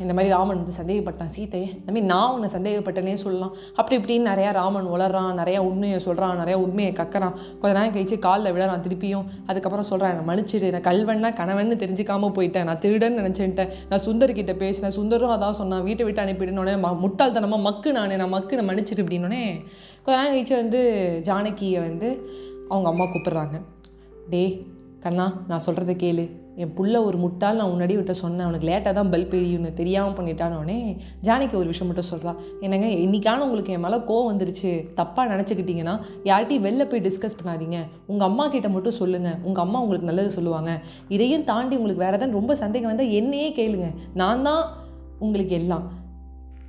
இந்த 0.04 0.14
மாதிரி 0.16 0.32
ராமன் 0.34 0.60
வந்து 0.62 0.76
சந்தேகப்பட்டான் 0.80 1.32
சீத்தையே 1.36 1.68
இந்த 1.80 1.90
மாதிரி 1.94 2.02
நான் 2.12 2.34
உன்னை 2.36 2.50
சந்தேகப்பட்டனே 2.56 3.14
சொல்லலாம். 3.24 3.54
அப்படி 3.80 3.96
இப்படின்னு 4.00 4.30
நிறையா 4.32 4.50
ராமன் 4.58 4.90
உளறான் 4.96 5.40
நிறையா 5.42 5.60
உண்மையை 5.70 6.00
சொல்கிறான் 6.00 6.40
நிறையா 6.42 6.58
உண்மையை 6.66 6.92
கக்கறான். 7.00 7.36
கொஞ்ச 7.62 7.72
நேரம் 7.78 7.96
கழிச்சு 7.96 8.18
காலில் 8.26 8.54
விழறான் 8.56 8.84
திருப்பியும் 8.88 9.26
அதுக்கப்புறம் 9.48 9.88
சொல்கிறான் 9.92 10.14
என்னை 10.14 10.26
மன்னிச்சிடு 10.30 10.74
நான் 10.76 10.88
கல்வன்னா 10.90 11.32
கணவன்னு 11.42 11.80
தெரிஞ்சிக்காமல் 11.84 12.36
போயிட்டேன். 12.38 12.68
நான் 12.70 12.82
திருடன்னு 12.86 13.24
நினச்சிட்டேன். 13.24 13.74
நான் 13.90 14.06
சுந்தர்கிட்ட 14.08 14.56
பேசினேன் 14.64 14.98
சுந்தரும் 15.00 15.36
அதான் 15.38 15.60
சொன்னான் 15.62 15.84
வீட்டை 15.90 16.06
விட்டு 16.06 16.26
அனுப்பிடுனோடனே 16.28 16.78
ம 16.86 16.94
முட்டாள்தனமாக 17.08 17.66
மக்கு 17.68 17.92
நானே 17.92 18.16
நான் 18.24 18.34
மக்கு 18.38 18.56
நான் 18.60 18.70
மன்னிச்சிடு 18.72 19.04
அப்படின்னோடனே 19.06 19.44
கொஞ்ச 20.06 20.16
நேரம் 20.18 20.34
கழிச்சு 20.36 20.56
வந்து 20.64 20.82
ஜானகியை 21.30 21.82
வந்து 21.90 22.10
அவங்க 22.70 22.90
அம்மா 22.90 23.06
கூப்பிட்றாங்க. 23.06 23.58
டே 24.30 24.44
கண்ணா 25.06 25.28
நான் 25.48 25.66
சொல்கிறத 25.66 25.96
கேளு. 26.04 26.26
என் 26.64 26.74
புள்ள 26.78 26.96
ஒரு 27.08 27.18
முட்டாள் 27.24 27.58
நான் 27.60 27.72
முன்னாடி 27.72 27.96
விட்ட 28.00 28.14
சொன்னேன். 28.22 28.46
அவனுக்கு 28.48 28.68
லேட்டாக 28.70 28.94
தான் 28.98 29.10
பல்ப் 29.14 29.34
எரியும்னு 29.40 29.72
தெரியாமல் 29.80 30.16
பண்ணிட்டானோடனே 30.18 30.78
ஜானிக்கு 31.28 31.56
ஒரு 31.62 31.70
விஷயம் 31.72 31.90
மட்டும் 31.92 32.10
சொல்கிறா 32.12 32.34
என்னங்க 32.66 32.90
இன்றைக்கான 33.06 33.46
உங்களுக்கு 33.48 33.74
என் 33.78 33.84
மேலே 33.86 34.00
கோவம் 34.12 34.30
வந்துருச்சு. 34.32 34.72
தப்பாக 35.00 35.32
நினச்சிக்கிட்டிங்கன்னா 35.34 35.96
யார்கிட்டையும் 36.30 36.66
வெளில 36.68 36.86
போய் 36.92 37.06
டிஸ்கஸ் 37.08 37.38
பண்ணாதீங்க. 37.42 37.80
உங்கள் 38.08 38.28
அம்மா 38.30 38.48
கிட்ட 38.56 38.70
மட்டும் 38.70 39.00
சொல்லுங்கள் 39.02 39.38
உங்கள் 39.44 39.66
அம்மா 39.66 39.82
உங்களுக்கு 39.86 40.10
நல்லது 40.12 40.32
சொல்லுவாங்க. 40.38 40.72
இதையும் 41.18 41.46
தாண்டி 41.52 41.76
உங்களுக்கு 41.82 42.06
வேறு 42.06 42.18
ஏதாவது 42.18 42.40
ரொம்ப 42.40 42.56
சந்தேகம் 42.64 42.92
வந்தால் 42.94 43.14
என்னையே 43.22 43.52
கேளுங்க. 43.60 43.90
நான் 44.14 44.48
தான் 44.50 44.64
உங்களுக்கு 45.20 45.56
எல்லாம். 45.62 45.86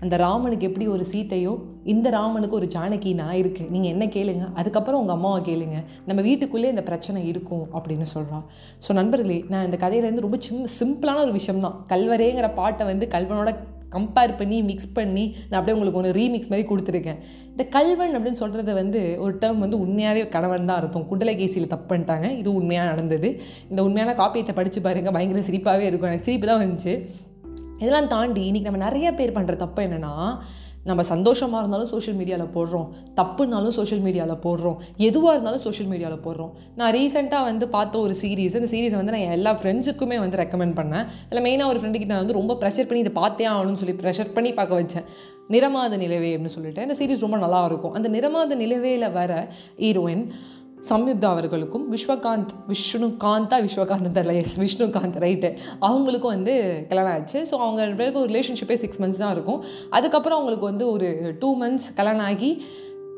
அந்த 0.07 0.17
ராமனுக்கு 0.27 0.69
எப்படி 0.71 0.89
ஒரு 0.97 1.07
சீத்தையோ 1.13 1.55
இந்த 1.93 2.09
ராமனுக்கு 2.19 2.59
ஒரு 2.59 2.67
ஜானகி 2.75 3.11
நான் 3.21 3.37
இருக்குது 3.43 3.71
நீங்கள் 3.75 3.93
என்ன 3.95 4.05
கேளுங்க. 4.17 4.45
அதுக்கப்புறம் 4.61 5.01
உங்கள் 5.03 5.17
அம்மாவை 5.19 5.41
கேளுங்க. 5.49 5.77
நம்ம 6.09 6.21
வீட்டுக்குள்ளே 6.29 6.69
இந்த 6.75 6.83
பிரச்சனை 6.91 7.21
இருக்கும் 7.31 7.65
அப்படின்னு 7.77 8.07
சொல்கிறான் 8.17 8.45
ஸோ 8.87 8.93
நண்பர்களே 8.99 9.39
நான் 9.53 9.67
இந்த 9.69 9.79
கதையிலேருந்து 9.85 10.25
ரொம்ப 10.27 10.39
சிம் 10.47 10.69
சிம்பிளான 10.81 11.23
ஒரு 11.29 11.33
விஷயம் 11.39 11.65
தான் 11.67 11.79
கல்வரேங்கிற 11.95 12.49
பாட்டை 12.61 12.87
வந்து 12.93 13.07
கல்வனோட 13.17 13.53
கம்பேர் 13.95 14.33
பண்ணி 14.39 14.57
மிக்ஸ் 14.69 14.95
பண்ணி 14.97 15.25
நான் 15.49 15.59
அப்படியே 15.59 15.75
உங்களுக்கு 15.77 16.01
ஒன்று 16.01 16.17
ரீமிக்ஸ் 16.19 16.51
மாதிரி 16.53 16.65
கொடுத்துருக்கேன். 16.71 17.21
இந்த 17.53 17.65
கல்வன் 17.77 18.17
அப்படின்னு 18.17 18.41
சொல்கிறது 18.41 18.73
வந்து 18.81 19.01
ஒரு 19.25 19.35
டேர்ம் 19.43 19.63
வந்து 19.65 19.79
உண்மையாகவே 19.85 20.23
கணவன் 20.35 20.69
தான் 20.71 20.79
அர்த்தம். 20.81 21.07
குண்டலகேசியில் 21.11 21.73
தப்பு 21.75 21.87
பண்ணிட்டாங்க. 21.93 22.29
இது 22.41 22.51
உண்மையாக 22.61 22.91
நடந்தது. 22.93 23.31
இந்த 23.71 23.81
உண்மையான 23.89 24.15
காப்பியத்தை 24.23 24.55
படித்து 24.59 24.83
பாருங்கள் 24.87 25.17
பயங்கர 25.19 25.45
சிரிப்பாகவே 25.51 25.87
இருக்கும். 25.91 26.11
எனக்கு 26.13 26.29
சிரிப்பு 26.31 26.49
தான் 26.51 26.63
வந்துச்சு. 26.65 26.95
இதெல்லாம் 27.81 28.13
தாண்டி 28.15 28.43
இன்றைக்கி 28.51 28.69
நம்ம 28.69 28.85
நிறைய 28.89 29.09
பேர் 29.19 29.37
பண்ணுற 29.39 29.57
தப்பு 29.65 29.83
என்னென்னா 29.87 30.15
நம்ம 30.89 31.03
சந்தோஷமாக 31.11 31.61
இருந்தாலும் 31.63 31.89
சோஷியல் 31.93 32.19
மீடியாவில் 32.19 32.53
போடுறோம். 32.57 32.85
தப்புனாலும் 33.19 33.75
சோஷியல் 33.77 34.03
மீடியாவில் 34.05 34.41
போடுறோம். 34.45 34.77
எதுவாக 35.09 35.33
இருந்தாலும் 35.37 35.63
சோஷியல் 35.65 35.89
மீடியாவில் 35.93 36.23
போடுறோம். 36.27 36.53
நான் 36.79 36.93
ரீசெண்டாக 36.97 37.49
வந்து 37.49 37.67
பார்த்த 37.75 37.99
ஒரு 37.99 38.15
சீரீஸ் 38.21 38.57
இந்த 38.61 38.69
சீரீஸை 38.75 38.97
வந்து 39.01 39.15
நான் 39.15 39.35
எல்லா 39.39 39.53
ஃப்ரெண்ட்ஸுக்குமே 39.61 40.19
வந்து 40.25 40.41
ரெக்கமெண்ட் 40.43 40.77
பண்ணேன். 40.81 41.07
அதில் 41.29 41.45
மெயினாக 41.47 41.73
ஒரு 41.73 41.81
ஃப்ரெண்டுக்கிட்ட 41.81 42.15
நான் 42.15 42.25
வந்து 42.25 42.39
ரொம்ப 42.41 42.55
ப்ரெஷர் 42.61 42.89
பண்ணி 42.91 43.03
இதை 43.07 43.15
பார்த்தே 43.23 43.49
ஆகணும்னு 43.55 43.81
சொல்லி 43.83 43.97
ப்ரெஷர் 44.03 44.35
பண்ணி 44.37 44.53
பார்க்க 44.61 44.81
வச்சேன். 44.83 45.09
நிறமாத 45.55 45.97
நிலவே 46.05 46.31
அப்படின்னு 46.37 46.57
சொல்லிட்டு. 46.59 46.85
இந்த 46.89 46.97
சீரீஸ் 47.01 47.25
ரொம்ப 47.27 47.39
நல்லா 47.47 47.63
இருக்கும். 47.71 47.97
அந்த 47.99 48.09
நிறமாத 48.17 48.55
நிலவையில் 48.63 49.09
வர 49.19 49.33
ஹீரோயின் 49.85 50.25
சம்யுக்தா 50.79 51.29
அவர்களுக்கும் 51.35 51.85
விஸ்வகாந்த் 51.93 52.51
விஷ்ணுகாந்தா 52.69 53.57
விஸ்வகாந்த் 53.67 54.11
தெரியல. 54.17 54.35
எஸ் 54.43 54.57
விஷ்ணுகாந்த் 54.61 55.17
ரைட்டு 55.25 55.49
அவங்களுக்கும் 55.89 56.35
வந்து 56.37 56.55
கல்யாணம் 56.89 57.13
ஆச்சு. 57.13 57.39
ஸோ 57.51 57.55
அவங்க 57.65 57.81
ரெண்டு 57.85 57.97
பேருக்கு 57.97 58.21
ஒரு 58.21 58.33
ரிலேஷன்ஷிப்பே 58.35 58.77
சிக்ஸ் 58.83 59.01
மந்த்ஸ் 59.03 59.23
தான் 59.23 59.35
இருக்கும். 59.37 59.61
அதுக்கப்புறம் 59.91 60.39
அவங்களுக்கு 60.39 60.71
வந்து 60.73 60.87
ஒரு 60.91 61.09
டூ 61.39 61.51
மந்த்ஸ் 61.63 61.89
கல்யாணம் 61.95 62.27
ஆகி 62.33 62.51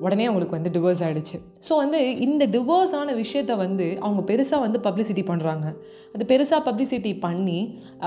உடனே 0.06 0.26
அவங்களுக்கு 0.30 0.56
வந்து 0.58 0.72
டிவோர்ஸ் 0.76 1.02
ஆகிடுச்சு 1.06 1.36
ஸோ 1.68 1.72
வந்து 1.82 2.00
இந்த 2.26 2.44
டிவோர்ஸ் 2.56 2.94
ஆன 3.00 3.14
விஷயத்த 3.22 3.52
வந்து 3.64 3.86
அவங்க 4.04 4.22
பெருசாக 4.32 4.60
வந்து 4.66 4.80
பப்ளிசிட்டி 4.88 5.24
பண்ணுறாங்க 5.30 5.66
அது 6.14 6.24
பெருசாக 6.32 6.60
பப்ளிசிட்டி 6.68 7.12
பண்ணி 7.26 7.58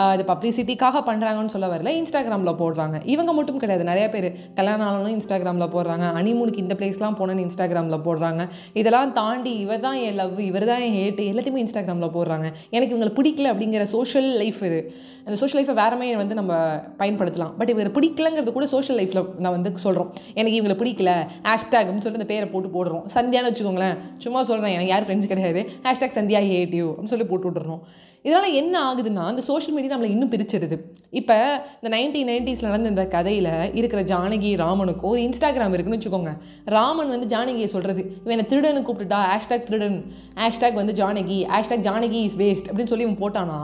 அது 0.10 0.24
பப்ளிசிட்டிக்காக 0.32 1.02
பண்ணுறாங்கன்னு 1.10 1.54
சொல்ல 1.54 1.68
வரல 1.74 1.92
இன்ஸ்டாகிராமில் 2.02 2.58
போடுறாங்க. 2.62 2.98
இவங்க 3.14 3.32
மட்டும் 3.38 3.60
கிடையாது. 3.64 3.84
நிறைய 3.90 4.06
பேர் 4.14 4.28
கல்யாணம் 4.58 4.86
ஆனாலும் 4.88 5.14
இன்ஸ்டாகிராமில் 5.18 5.72
போடுறாங்க. 5.76 6.06
அனிமூனுக்கு 6.20 6.64
இந்த 6.66 6.76
பிளேஸ்லாம் 6.80 7.18
போனேன்னு 7.20 7.46
இன்ஸ்டாகிராமில் 7.48 8.04
போடுறாங்க. 8.08 8.42
இதெல்லாம் 8.82 9.14
தாண்டி 9.20 9.54
இவர் 9.66 9.84
தான் 9.86 9.98
என் 10.06 10.18
லவ் 10.22 10.40
இவர் 10.50 10.68
தான் 10.72 10.82
என் 10.86 10.96
ஹேட்டு 11.00 11.26
எல்லாத்தையுமே 11.32 11.64
இன்ஸ்டாகிராமில் 11.66 12.14
போடுறாங்க. 12.18 12.48
எனக்கு 12.76 12.94
இவங்களை 12.96 13.14
பிடிக்கல 13.20 13.52
அப்படிங்கிற 13.54 13.86
சோஷியல் 13.96 14.30
லைஃப் 14.42 14.62
இது. 14.70 14.80
அந்த 15.26 15.36
சோஷியல் 15.42 15.60
லைஃப்பை 15.62 15.78
வேறமே 15.82 16.10
வந்து 16.22 16.36
நம்ம 16.42 16.54
பயன்படுத்தலாம். 17.02 17.54
பட் 17.60 17.72
இவர் 17.76 17.92
பிடிக்கலங்கிறது 17.98 18.54
கூட 18.58 18.68
சோஷியல் 18.76 19.00
லைஃப்பில் 19.02 19.24
நான் 19.44 19.56
வந்து 19.58 19.72
சொல்கிறோம் 19.88 20.12
எனக்கு 20.40 20.58
இவங்களை 20.60 20.78
பிடிக்கல. 20.84 21.12
ஹேஷ்டாக் 21.50 21.81
அப்படின்னு 21.84 22.06
சொல்லிட்டு 22.06 22.22
அந்த 22.22 22.30
பேரை 22.34 22.48
போட்டு 22.54 22.70
போடுறோம் 22.76 23.04
சந்தியான்னு 23.16 23.52
வச்சுக்கோங்களேன். 23.52 23.98
சும்மா 24.18 24.44
சொல்கிறேன் 24.44 24.74
எனக்கு 24.76 24.94
யார் 24.94 25.08
ஃப்ரெண்ட்ஸ் 25.08 25.32
கிடையாது. 25.34 25.64
ஹேஷ்டேக் 25.84 26.18
சந்தியா 26.20 26.42
ஹேட் 26.52 26.80
அப்படின்னு 26.86 27.14
சொல்லி 27.16 27.26
போட்டு 27.26 27.50
விட்டுறோம் 27.50 27.84
இதனால் 28.28 28.52
என்ன 28.54 28.74
ஆகுதுன்னா 28.88 29.24
அந்த 29.30 29.42
சோஷியல் 29.42 29.76
மீடியா 29.76 29.92
நம்மளை 29.94 30.10
இன்னும் 30.16 30.32
பிரிச்சிருது. 30.32 30.76
இப்போ 31.20 31.38
இந்த 31.82 31.90
நைன்டீன் 31.96 32.30
நைன்டிஸில் 32.32 32.68
நடந்த 32.70 32.90
இந்த 32.90 33.06
கதையில் 33.08 33.74
இருக்கிற 33.74 34.02
ஜானகி 34.12 34.52
ராமனுக்கு 34.58 35.08
ஒரு 35.08 35.22
இன்ஸ்டாகிராம் 35.22 35.74
இருக்குன்னு 35.74 36.00
வச்சுக்கோங்க. 36.00 36.34
ராமன் 36.66 37.14
வந்து 37.14 37.30
ஜானகியை 37.36 37.70
சொல்கிறது 37.76 38.04
இவன் 38.26 38.36
என்னை 38.38 38.46
திருடன்னு 38.52 38.86
கூப்பிட்டுட்டா 38.88 39.22
ஹேஷ்டேக் 39.32 39.68
திருடன் 39.70 39.98
ஹேஷ்டேக் 40.42 40.80
வந்து 40.82 40.96
Janaki 41.02 41.40
hashtag 41.56 41.88
Janaki 41.90 42.22
is 42.28 42.38
waste 42.38 42.70
அப்படின்னு 42.72 42.94
சொல்லி 42.94 43.08
இவன் 43.08 43.22
போட்டானா 43.24 43.60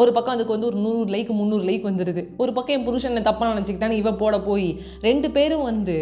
ஒரு 0.00 0.12
பக்கம் 0.16 0.34
அதுக்கு 0.34 0.54
வந்து 0.54 0.68
ஒரு 0.70 0.78
நூறு 0.84 1.08
லைக் 1.14 1.30
முந்நூறு 1.38 1.64
லைக் 1.68 1.84
வந்துடுது 1.88 2.22
ஒரு 2.42 2.52
பக்கம் 2.56 2.74
என் 2.76 2.86
புருஷனை 2.86 3.22
தப்பாக 3.28 3.50
நினச்சிக்கிட்டான்னு 3.50 3.98
இவ 4.02 4.12
போட 4.22 4.34
போய் 4.40 4.68
ரெண்டு 5.00 5.30
பேரும் 5.36 5.64
வந்து 5.70 5.96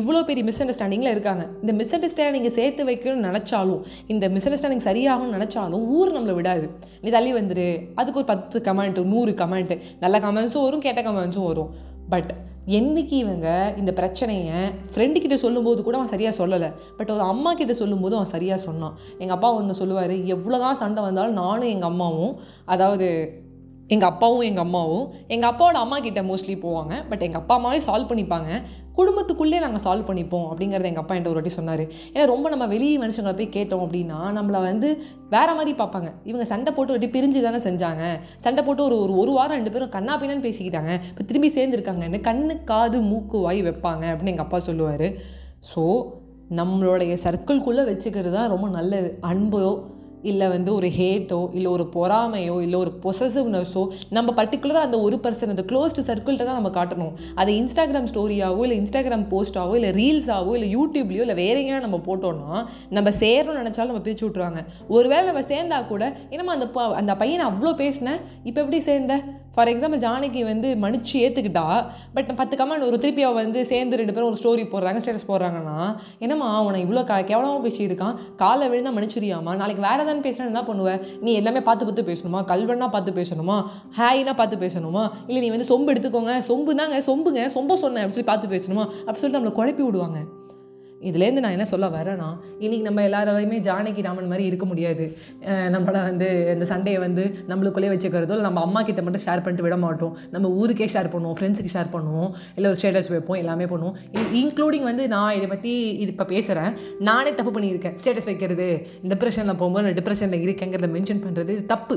இவ்வளோ 0.00 0.20
பெரிய 0.28 0.44
மிஸ் 0.48 0.60
அண்டர்ஸ்டாண்டிங்கில் 0.62 1.14
இருக்காங்க. 1.14 1.44
இந்த 1.60 1.72
மிஸ் 1.80 1.94
அண்டர்ஸ்டாண்டிங்கை 1.96 2.52
சேர்த்து 2.58 2.84
வைக்கணும்னு 2.90 3.28
நினச்சாலும் 3.28 3.80
இந்த 4.06 4.28
மிஸ் 4.28 4.48
அண்டர்ஸ்டாண்டிங் 4.48 4.86
சரியாகும்னு 4.88 5.36
நினச்சாலும் 5.36 5.84
ஊர் 5.98 6.14
நம்மளை 6.16 6.34
விடாது. 6.40 6.66
நீ 7.02 7.10
தள்ளி 7.16 7.34
வந்துரு. 7.34 7.68
அதுக்கு 7.94 8.20
ஒரு 8.22 8.28
பத்து 8.32 8.60
கமெண்ட்டு 8.68 9.04
நூறு 9.14 9.34
கமெண்ட்டு 9.42 9.80
நல்ல 10.04 10.18
கமெண்ட்ஸும் 10.26 10.66
வரும் 10.68 10.84
கெட்ட 10.86 11.02
கமெண்ட்ஸும் 11.02 11.50
வரும். 11.52 11.70
பட் 12.14 12.32
என்னைக்கு 12.66 13.14
இவங்க 13.24 13.74
இந்த 13.76 13.92
பிரச்சனையை 13.92 14.58
ஃப்ரெண்டு 14.94 15.18
கிட்ட 15.20 15.36
சொல்லும்போது 15.36 15.82
கூட 15.82 15.96
அவன் 15.96 16.12
சரியாக 16.14 16.44
சொல்லலை. 16.44 16.72
பட் 16.96 17.10
ஒரு 17.10 17.20
அம்மா 17.20 17.54
கிட்ட 17.54 17.74
சொல்லும்போது 17.74 18.16
அவன் 18.16 18.32
சரியாக 18.36 18.60
சொன்னான். 18.62 18.94
எங்கள் 19.18 19.36
அப்பா 19.36 19.52
ஒன்று 19.52 19.74
சொல்லுவார் 19.74 20.16
எவ்வளோ 20.34 20.58
தான் 20.58 20.74
சண்டை 20.74 21.02
வந்தாலும் 21.02 21.32
நானும் 21.32 21.68
எங்கள் 21.68 21.90
அம்மாவும் 21.90 22.36
அதாவது 22.64 23.08
எங்கள் 23.88 24.08
அப்பாவும் 24.08 24.46
எங்கள் 24.48 24.64
அம்மாவும் 24.64 25.06
எங்கள் 25.34 25.50
அப்பாவோட 25.50 25.78
அம்மா 25.84 25.96
கிட்ட 26.04 26.20
மோஸ்ட்லி 26.22 26.54
போவாங்க 26.64 26.94
பட் 27.08 27.22
எங்கள் 27.26 27.40
அப்பா 27.40 27.54
அம்மாவே 27.58 27.80
சால்வ் 27.86 28.08
பண்ணிப்பாங்க. 28.10 28.50
குடும்பத்துக்குள்ளே 28.98 29.58
நாங்கள் 29.64 29.82
சால்வ் 29.84 30.06
பண்ணிப்போம் 30.08 30.46
அப்படிங்கிறத 30.50 30.88
எங்கள் 30.90 31.02
அப்பா 31.02 31.14
என்கிட்ட 31.14 31.32
ஒரு 31.32 31.40
வாட்டி 31.40 31.54
சொன்னார். 31.56 31.84
ஏன்னா 32.12 32.24
ரொம்ப 32.32 32.48
நம்ம 32.54 32.66
வெளியே 32.74 32.96
மனுஷங்களை 33.04 33.34
போய் 33.40 33.52
கேட்டோம் 33.56 33.84
அப்படின்னா 33.86 34.18
நம்மளை 34.38 34.60
வந்து 34.68 34.88
வேற 35.34 35.48
மாதிரி 35.58 35.72
பார்ப்பாங்க. 35.82 36.10
இவங்க 36.30 36.46
சண்டை 36.52 36.72
போட்டு 36.76 36.94
ஒரு 36.96 37.10
பிரிஞ்சு 37.16 37.42
தானே 37.46 37.60
செஞ்சாங்க. 37.68 38.04
சண்டை 38.46 38.64
போட்டு 38.64 38.84
ஒரு 38.88 38.98
ஒரு 39.04 39.14
ஒரு 39.22 39.32
வாரம் 39.38 39.58
ரெண்டு 39.60 39.74
பேரும் 39.76 39.94
கண்ணா 39.96 40.16
பின்னான்னு 40.20 40.46
பேசிக்கிட்டாங்க. 40.48 40.92
இப்போ 41.12 41.24
திரும்பி 41.30 41.50
சேர்ந்துருக்காங்கன்னு 41.58 42.20
கண்ணு 42.28 42.56
காது 42.72 43.00
மூக்கு 43.12 43.38
வாய் 43.46 43.62
வைப்பாங்க 43.68 44.04
அப்படின்னு 44.12 44.34
எங்கள் 44.34 44.48
அப்பா 44.48 44.60
சொல்லுவார். 44.68 45.08
ஸோ 45.70 45.82
நம்மளுடைய 46.60 47.16
சர்க்கிள்குள்ளே 47.24 47.82
வச்சுக்கிறது 47.90 48.36
தான் 48.38 48.50
ரொம்ப 48.54 48.68
நல்லது. 48.68 49.10
அன்போ 49.32 49.60
இல்லை 50.22 50.48
வந்து 50.48 50.74
ஒரு 50.74 50.88
ஹேட்டோ 50.90 51.50
இல்லை 51.52 51.70
ஒரு 51.70 51.90
பொறாமையோ 51.94 52.62
இல்லை 52.62 52.78
ஒரு 52.78 52.92
பொசசிவ்னஸோ 53.02 53.82
நம்ம 54.10 54.34
பர்டிகுலராக 54.36 54.78
அந்த 54.80 55.00
ஒரு 55.00 55.16
பர்சன் 55.16 55.48
அந்த 55.48 55.64
க்ளோஸ்டு 55.68 56.06
சர்க்கிள்கிட்ட 56.06 56.44
தான் 56.44 56.54
நம்ம 56.54 56.70
காட்டணும். 56.70 57.12
அதை 57.34 57.62
இன்ஸ்டாகிராம் 57.62 58.08
ஸ்டோரியாவோ 58.12 58.62
இல்லை 58.62 58.80
இன்ஸ்டாகிராம் 58.80 59.26
போஸ்ட்டாவோ 59.30 59.74
இல்லை 59.74 59.90
ரீல்ஸாவோ 59.92 60.54
இல்லை 60.54 60.68
யூடியூப்லேயோ 60.76 61.20
இல்லை 61.20 61.34
வேற 61.34 61.58
எங்கேயா 61.60 61.80
நம்ம 61.80 62.00
போட்டோம்னா 62.06 62.58
நம்ம 62.90 63.10
சேரணும்னு 63.20 63.62
நினச்சாலும் 63.62 63.92
நம்ம 63.92 64.00
பிரித்து 64.00 64.28
விட்ருவாங்க 64.28 64.62
ஒருவேளை 64.88 65.26
நம்ம 65.26 65.44
சேர்ந்தா 65.48 65.86
கூட 65.86 66.02
என்னம்மா 66.30 66.52
அந்த 66.52 66.68
ப- 66.70 66.94
அந்த 66.94 67.16
பையனை 67.16 67.46
அவ்வளோ 67.46 67.74
பேசினேன் 67.76 68.20
இப்போ 68.44 68.60
எப்படி 68.60 68.80
சேர்ந்த? 68.82 69.14
ஃபார் 69.54 69.68
எக்ஸாம்பிள் 69.68 70.02
ஜானகி 70.06 70.44
வந்து 70.44 70.68
மன்னிச்சு 70.74 71.16
ஏற்றுக்கிட்டா 71.24 71.86
பட் 72.14 72.36
பத்து 72.36 72.56
கமெண்ட் 72.56 72.86
ஒரு 72.88 72.98
திருப்பி 72.98 73.22
அவள் 73.22 73.44
வந்து 73.44 73.66
சேர்ந்து 73.66 73.96
ரெண்டு 73.96 74.12
பேரும் 74.12 74.30
ஒரு 74.32 74.38
ஸ்டோரி 74.42 74.64
போடுறாங்க 74.74 75.00
ஸ்டேட்டஸ் 75.02 75.28
போடுறாங்கன்னா 75.28 75.96
என்னம்மா 76.18 76.58
அவனை 76.58 76.84
இவ்வளோ 76.84 77.04
கா 77.04 77.20
கேவலமாக 77.20 77.68
பேசியிருக்கான் 77.68 78.16
காலை 78.36 78.68
விழுந்தா 78.68 78.94
மன்னிச்சுரியாமா 78.98 79.54
நாளைக்கு 79.54 79.82
வேறு 79.82 80.02
ஏதாவது 80.02 80.26
பேசினா 80.28 80.50
என்ன 80.52 80.64
பண்ணுவேன் 80.64 81.00
நீ 81.20 81.32
எல்லாமே 81.32 81.60
பார்த்து 81.60 81.84
பார்த்து 81.84 82.10
பேசணுமா? 82.12 82.40
கல்வனா 82.52 82.90
பார்த்து 82.90 83.12
பேசணுமா? 83.12 83.64
ஹாய்னா 83.98 84.34
பார்த்து 84.34 84.56
பேசணுமா? 84.56 85.10
இல்லை 85.26 85.42
நீ 85.42 85.50
வந்து 85.56 85.68
சொம்பு 85.72 85.92
எடுத்துக்கோங்க 85.92 86.34
சொம்பு 86.48 86.74
தாங்க 86.74 86.98
சொம்புங்க 86.98 87.42
சொம்ப 87.56 87.74
சொன்னேன் 87.74 88.02
அப்படின்னு 88.02 88.18
சொல்லி 88.18 88.30
பார்த்து 88.32 88.54
பேசணுமா? 88.56 88.86
அப்படி 89.06 89.18
சொல்லிட்டு 89.18 89.40
நம்மளை 89.40 89.54
குழப்பி 89.58 89.84
விடுவாங்க. 89.84 90.20
இதுலேருந்து 91.08 91.42
நான் 91.44 91.54
என்ன 91.56 91.66
சொல்ல 91.72 91.86
வரேன்னா 91.96 92.28
இன்றைக்கி 92.64 92.84
நம்ம 92.88 93.02
எல்லாராலையுமே 93.08 93.58
ஜானகி 93.68 94.04
ராமன் 94.06 94.30
மாதிரி 94.32 94.44
இருக்க 94.50 94.66
முடியாது. 94.72 95.04
நம்மளை 95.74 96.00
வந்து 96.08 96.28
இந்த 96.54 96.66
சண்டையை 96.72 97.00
வந்து 97.06 97.24
நம்மளுக்குள்ளே 97.50 97.90
வச்சுக்கிறதோ 97.94 98.34
இல்லை 98.36 98.46
நம்ம 98.48 98.62
அம்மா 98.66 98.82
கிட்ட 98.88 99.02
மட்டும் 99.06 99.24
ஷேர் 99.26 99.44
பண்ணிட்டு 99.44 99.66
விட 99.66 99.78
மாட்டோம். 99.86 100.14
நம்ம 100.36 100.52
ஊருக்கே 100.60 100.88
ஷேர் 100.94 101.12
பண்ணுவோம் 101.14 101.36
ஃப்ரெண்ட்ஸுக்கு 101.40 101.74
ஷேர் 101.76 101.92
பண்ணுவோம் 101.96 102.30
இல்லை 102.56 102.70
ஒரு 102.72 102.80
ஸ்டேட்டஸ் 102.82 103.12
வைப்போம் 103.14 103.40
எல்லாமே 103.42 103.68
பண்ணுவோம். 103.74 103.98
இன்க்ளூடிங் 104.42 104.88
வந்து 104.90 105.06
நான் 105.16 105.36
இதை 105.40 105.48
பற்றி 105.54 105.74
இது 106.04 106.10
இப்போ 106.14 106.26
பேசுகிறேன் 106.34 106.72
நானே 107.10 107.32
தப்பு 107.40 107.54
பண்ணியிருக்கேன். 107.58 107.98
ஸ்டேட்டஸ் 108.00 108.30
வைக்கிறது 108.32 108.70
டிப்ரெஷனில் 109.12 109.60
போகும்போது 109.60 109.86
நான் 109.88 110.00
டிப்ரெஷனில் 110.00 110.44
இருக்கேங்கிறத 110.46 110.90
மென்ஷன் 110.96 111.24
பண்ணுறது 111.26 111.54
இது 111.58 111.64
தப்பு. 111.76 111.96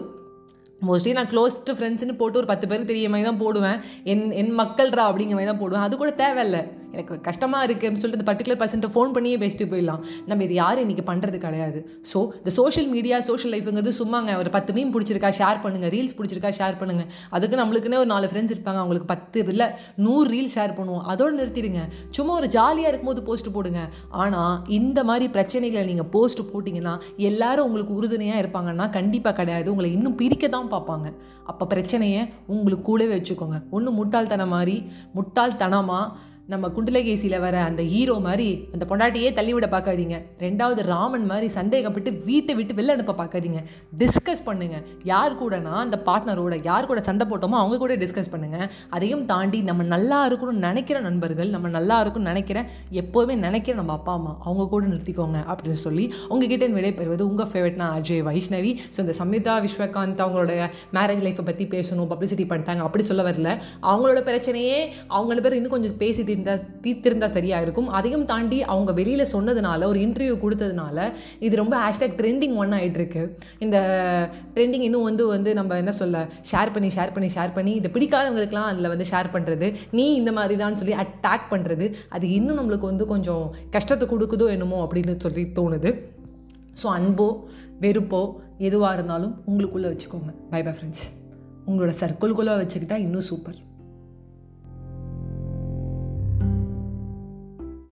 மோஸ்ட்லி 0.87 1.11
நான் 1.17 1.29
க்ளோஸ்டு 1.31 1.73
ஃப்ரெண்ட்ஸ்னு 1.77 2.15
போட்டு 2.21 2.39
ஒரு 2.39 2.47
பத்து 2.49 2.65
பேருக்கு 2.69 2.89
தெரிய 2.91 3.09
மாதிரி 3.11 3.27
தான் 3.27 3.39
போடுவேன். 3.43 3.77
என் 4.11 4.23
என் 4.41 4.51
மக்கள்ரா 4.59 5.03
அப்படிங்கிற 5.09 5.35
மாதிரி 5.37 5.51
தான் 5.51 5.61
போடுவேன். 5.61 5.85
அது 5.87 5.95
கூட 6.01 6.11
தேவையில்லை. 6.23 6.61
எனக்கு 6.95 7.19
கஷ்டமாக 7.29 7.65
இருக்குது 7.67 7.87
அப்படின்னு 7.87 8.03
சொல்லிட்டு 8.03 8.21
இந்த 8.21 8.29
பர்டிகுலர் 8.31 8.59
பர்சன்ட்டை 8.63 8.91
ஃபோன் 8.95 9.13
பண்ணியே 9.17 9.37
பேசிட்டு 9.43 9.67
போயிடலாம். 9.73 10.01
நம்ம 10.29 10.43
இது 10.47 10.55
யாரும் 10.61 10.83
இன்றைக்கி 10.85 11.05
பண்ணுறது 11.11 11.39
கிடையாது. 11.45 11.81
ஸோ 12.11 12.19
இந்த 12.39 12.53
சோஷியல் 12.59 12.89
மீடியா 12.95 13.19
சோஷியல் 13.29 13.53
லைஃபுங்கிறது 13.55 13.93
சும்மாங்க. 14.01 14.31
ஒரு 14.41 14.49
பத்து 14.57 14.73
மீன் 14.77 14.91
பிடிச்சிருக்கா 14.95 15.31
ஷேர் 15.39 15.61
பண்ணுங்கள் 15.65 15.93
ரீல்ஸ் 15.95 16.15
பிடிச்சிருக்கா 16.19 16.51
ஷேர் 16.59 16.79
பண்ணுங்கள் 16.81 17.09
அதுக்கு 17.37 17.61
நம்மளுக்குன்னே 17.61 17.99
ஒரு 18.03 18.09
நாலு 18.13 18.29
ஃப்ரெண்ட்ஸ் 18.31 18.55
இருப்பாங்க. 18.55 18.79
அவங்களுக்கு 18.83 19.09
பத்து 19.13 19.45
இல்லை 19.55 19.69
நூறு 20.05 20.27
ரீல் 20.35 20.51
ஷேர் 20.55 20.75
பண்ணுவோம். 20.79 21.05
அதோடு 21.13 21.33
நிறுத்திடுங்க. 21.39 21.81
சும்மா 22.17 22.33
ஒரு 22.41 22.49
ஜாலியாக 22.57 22.91
இருக்கும்போது 22.91 23.23
போஸ்ட் 23.29 23.49
போடுங்க. 23.55 23.81
ஆனால் 24.23 24.55
இந்த 24.79 24.99
மாதிரி 25.09 25.25
பிரச்சனைகளை 25.37 25.85
நீங்கள் 25.91 26.09
போஸ்ட் 26.15 26.41
போட்டிங்கன்னா 26.51 26.93
எல்லாரும் 27.29 27.67
உங்களுக்கு 27.69 27.93
உறுதுணையாக 27.99 28.41
இருப்பாங்கன்னா 28.43 28.87
கண்டிப்பாக 28.97 29.35
கிடையாது. 29.39 29.67
உங்களை 29.73 29.89
இன்னும் 29.97 30.17
பிரிக்க 30.21 30.45
தான் 30.57 30.71
பார்ப்பாங்க. 30.75 31.07
அப்போ 31.51 31.63
பிரச்சனையை 31.73 32.21
உங்களுக்கு 32.53 32.85
கூடவே 32.89 33.11
வச்சுக்கோங்க. 33.17 33.57
ஒன்று 33.75 33.91
முட்டாள்தனம் 33.99 34.53
மாதிரி 34.55 34.77
முட்டாள்தனமாக 35.17 36.33
நம்ம 36.51 36.65
குண்டலகேசியில் 36.73 37.39
வர 37.43 37.55
அந்த 37.67 37.81
ஹீரோ 37.91 38.15
மாதிரி 38.25 38.47
அந்த 38.73 38.85
பொண்டாட்டியே 38.89 39.29
தள்ளிவிட 39.37 39.67
பார்க்காதீங்க. 39.71 40.15
ரெண்டாவது 40.43 40.81
ராமன் 40.89 41.23
மாதிரி 41.29 41.47
சந்தேகப்பட்டு 41.55 42.09
வீட்டை 42.27 42.53
விட்டு 42.59 42.73
வெளில 42.79 42.93
அனுப்ப 42.95 43.13
பார்க்காதீங்க. 43.21 43.59
டிஸ்கஸ் 44.01 44.43
பண்ணுங்கள் 44.47 44.83
யார் 45.11 45.37
கூடனா 45.39 45.71
அந்த 45.83 45.97
பார்ட்னரோட 46.07 46.57
யார் 46.67 46.89
கூட 46.91 47.01
சண்டை 47.07 47.25
போட்டோமோ 47.31 47.57
அவங்க 47.61 47.77
கூட 47.83 47.95
டிஸ்கஸ் 48.03 48.29
பண்ணுங்கள் 48.33 48.67
அதையும் 48.97 49.23
தாண்டி 49.31 49.61
நம்ம 49.69 49.85
நல்லா 49.93 50.19
இருக்கணும்னு 50.27 50.65
நினைக்கிற 50.67 50.99
நண்பர்கள் 51.07 51.49
நம்ம 51.55 51.71
நல்லா 51.77 51.97
இருக்கணும்னு 52.03 52.31
நினைக்கிற 52.33 52.61
எப்போதுமே 53.01 53.37
நினைக்கிற 53.45 53.75
நம்ம 53.81 53.95
அப்பா 53.99 54.13
அம்மா 54.19 54.35
அவங்க 54.47 54.67
கூட 54.75 54.85
நிறுத்திக்கோங்க 54.91 55.41
அப்படின்னு 55.53 55.81
சொல்லி 55.87 56.05
உங்ககிட்ட 56.29 56.69
விடைபெறுவது 56.77 57.25
உங்கள் 57.31 57.49
ஃபேவரட்னா 57.53 57.89
அஜய் 57.97 58.23
வைஷ்ணவி. 58.29 58.73
ஸோ 58.95 58.99
இந்த 59.05 59.15
சம்யுதா 59.21 59.57
விஸ்வகாந்த் 59.65 60.23
அவங்களோட 60.27 60.69
மேரேஜ் 60.99 61.25
லைஃப்பை 61.27 61.47
பற்றி 61.49 61.67
பேசணும் 61.75 62.11
பப்ளிசிட்டி 62.13 62.47
பண்ணிட்டாங்க 62.53 62.87
அப்படி 62.89 63.05
சொல்ல 63.11 63.27
வரல. 63.31 63.49
அவங்களோட 63.89 64.21
பிரச்சனையே 64.31 64.79
அவங்க 65.07 65.41
பேர் 65.41 65.59
இன்னும் 65.61 65.75
கொஞ்சம் 65.77 65.99
பேசி 66.05 66.21
தீர்த்திருந்தா 66.35 66.53
தீர்த்திருந்தா 66.85 67.27
சரியாக 67.35 67.65
இருக்கும். 67.65 67.89
அதையும் 67.97 68.25
தாண்டி 68.31 68.57
அவங்க 68.71 68.91
வெளியில் 68.99 69.31
சொன்னதுனால 69.33 69.87
ஒரு 69.91 69.99
இன்டர்வியூ 70.05 70.33
கொடுத்ததுனால 70.43 70.97
இது 71.45 71.55
ரொம்ப 71.61 71.75
ஹேஷ்டேக் 71.83 72.15
ட்ரெண்டிங் 72.19 72.55
ஒன் 72.61 72.73
ஆகிட்டுருக்கு 72.77 73.23
இந்த 73.65 73.77
ட்ரெண்டிங் 74.55 74.85
இன்னும் 74.87 75.05
வந்து 75.09 75.25
வந்து 75.33 75.51
நம்ம 75.59 75.77
என்ன 75.81 75.91
சொல்ல 75.99 76.21
ஷேர் 76.51 76.73
பண்ணி 76.75 76.89
ஷேர் 76.95 77.13
பண்ணி 77.15 77.29
ஷேர் 77.35 77.55
பண்ணி 77.57 77.73
இதை 77.79 77.91
பிடிக்காதவங்களுக்குலாம் 77.95 78.69
அதில் 78.71 78.91
வந்து 78.93 79.07
ஷேர் 79.11 79.33
பண்ணுறது 79.35 79.69
நீ 79.97 80.05
இந்த 80.21 80.33
மாதிரி 80.37 80.57
தான் 80.63 80.79
சொல்லி 80.81 80.95
அட்டாக் 81.03 81.45
பண்ணுறது 81.53 81.87
அது 82.17 82.25
இன்னும் 82.37 82.59
நம்மளுக்கு 82.61 82.91
வந்து 82.91 83.07
கொஞ்சம் 83.13 83.45
கஷ்டத்தை 83.75 84.07
கொடுக்குதோ 84.13 84.47
என்னமோ 84.55 84.79
அப்படின்னு 84.85 85.15
சொல்லி 85.27 85.45
தோணுது. 85.59 85.91
ஸோ 86.81 86.87
அன்போ 86.97 87.29
வெறுப்போ 87.83 88.23
எதுவாக 88.67 88.95
இருந்தாலும் 88.97 89.35
உங்களுக்குள்ளே 89.49 89.91
வச்சுக்கோங்க. 89.93 90.31
பை 90.53 90.63
பை 90.67 90.73
ஃப்ரெண்ட்ஸ் 90.79 91.05
உங்களோட 91.69 91.93
சர்க்கிள்குள்ளே 92.01 92.55
வச்சுக்கிட்டா 92.63 92.97
இன்னும் 93.05 93.27
சூப்பர் 93.29 93.59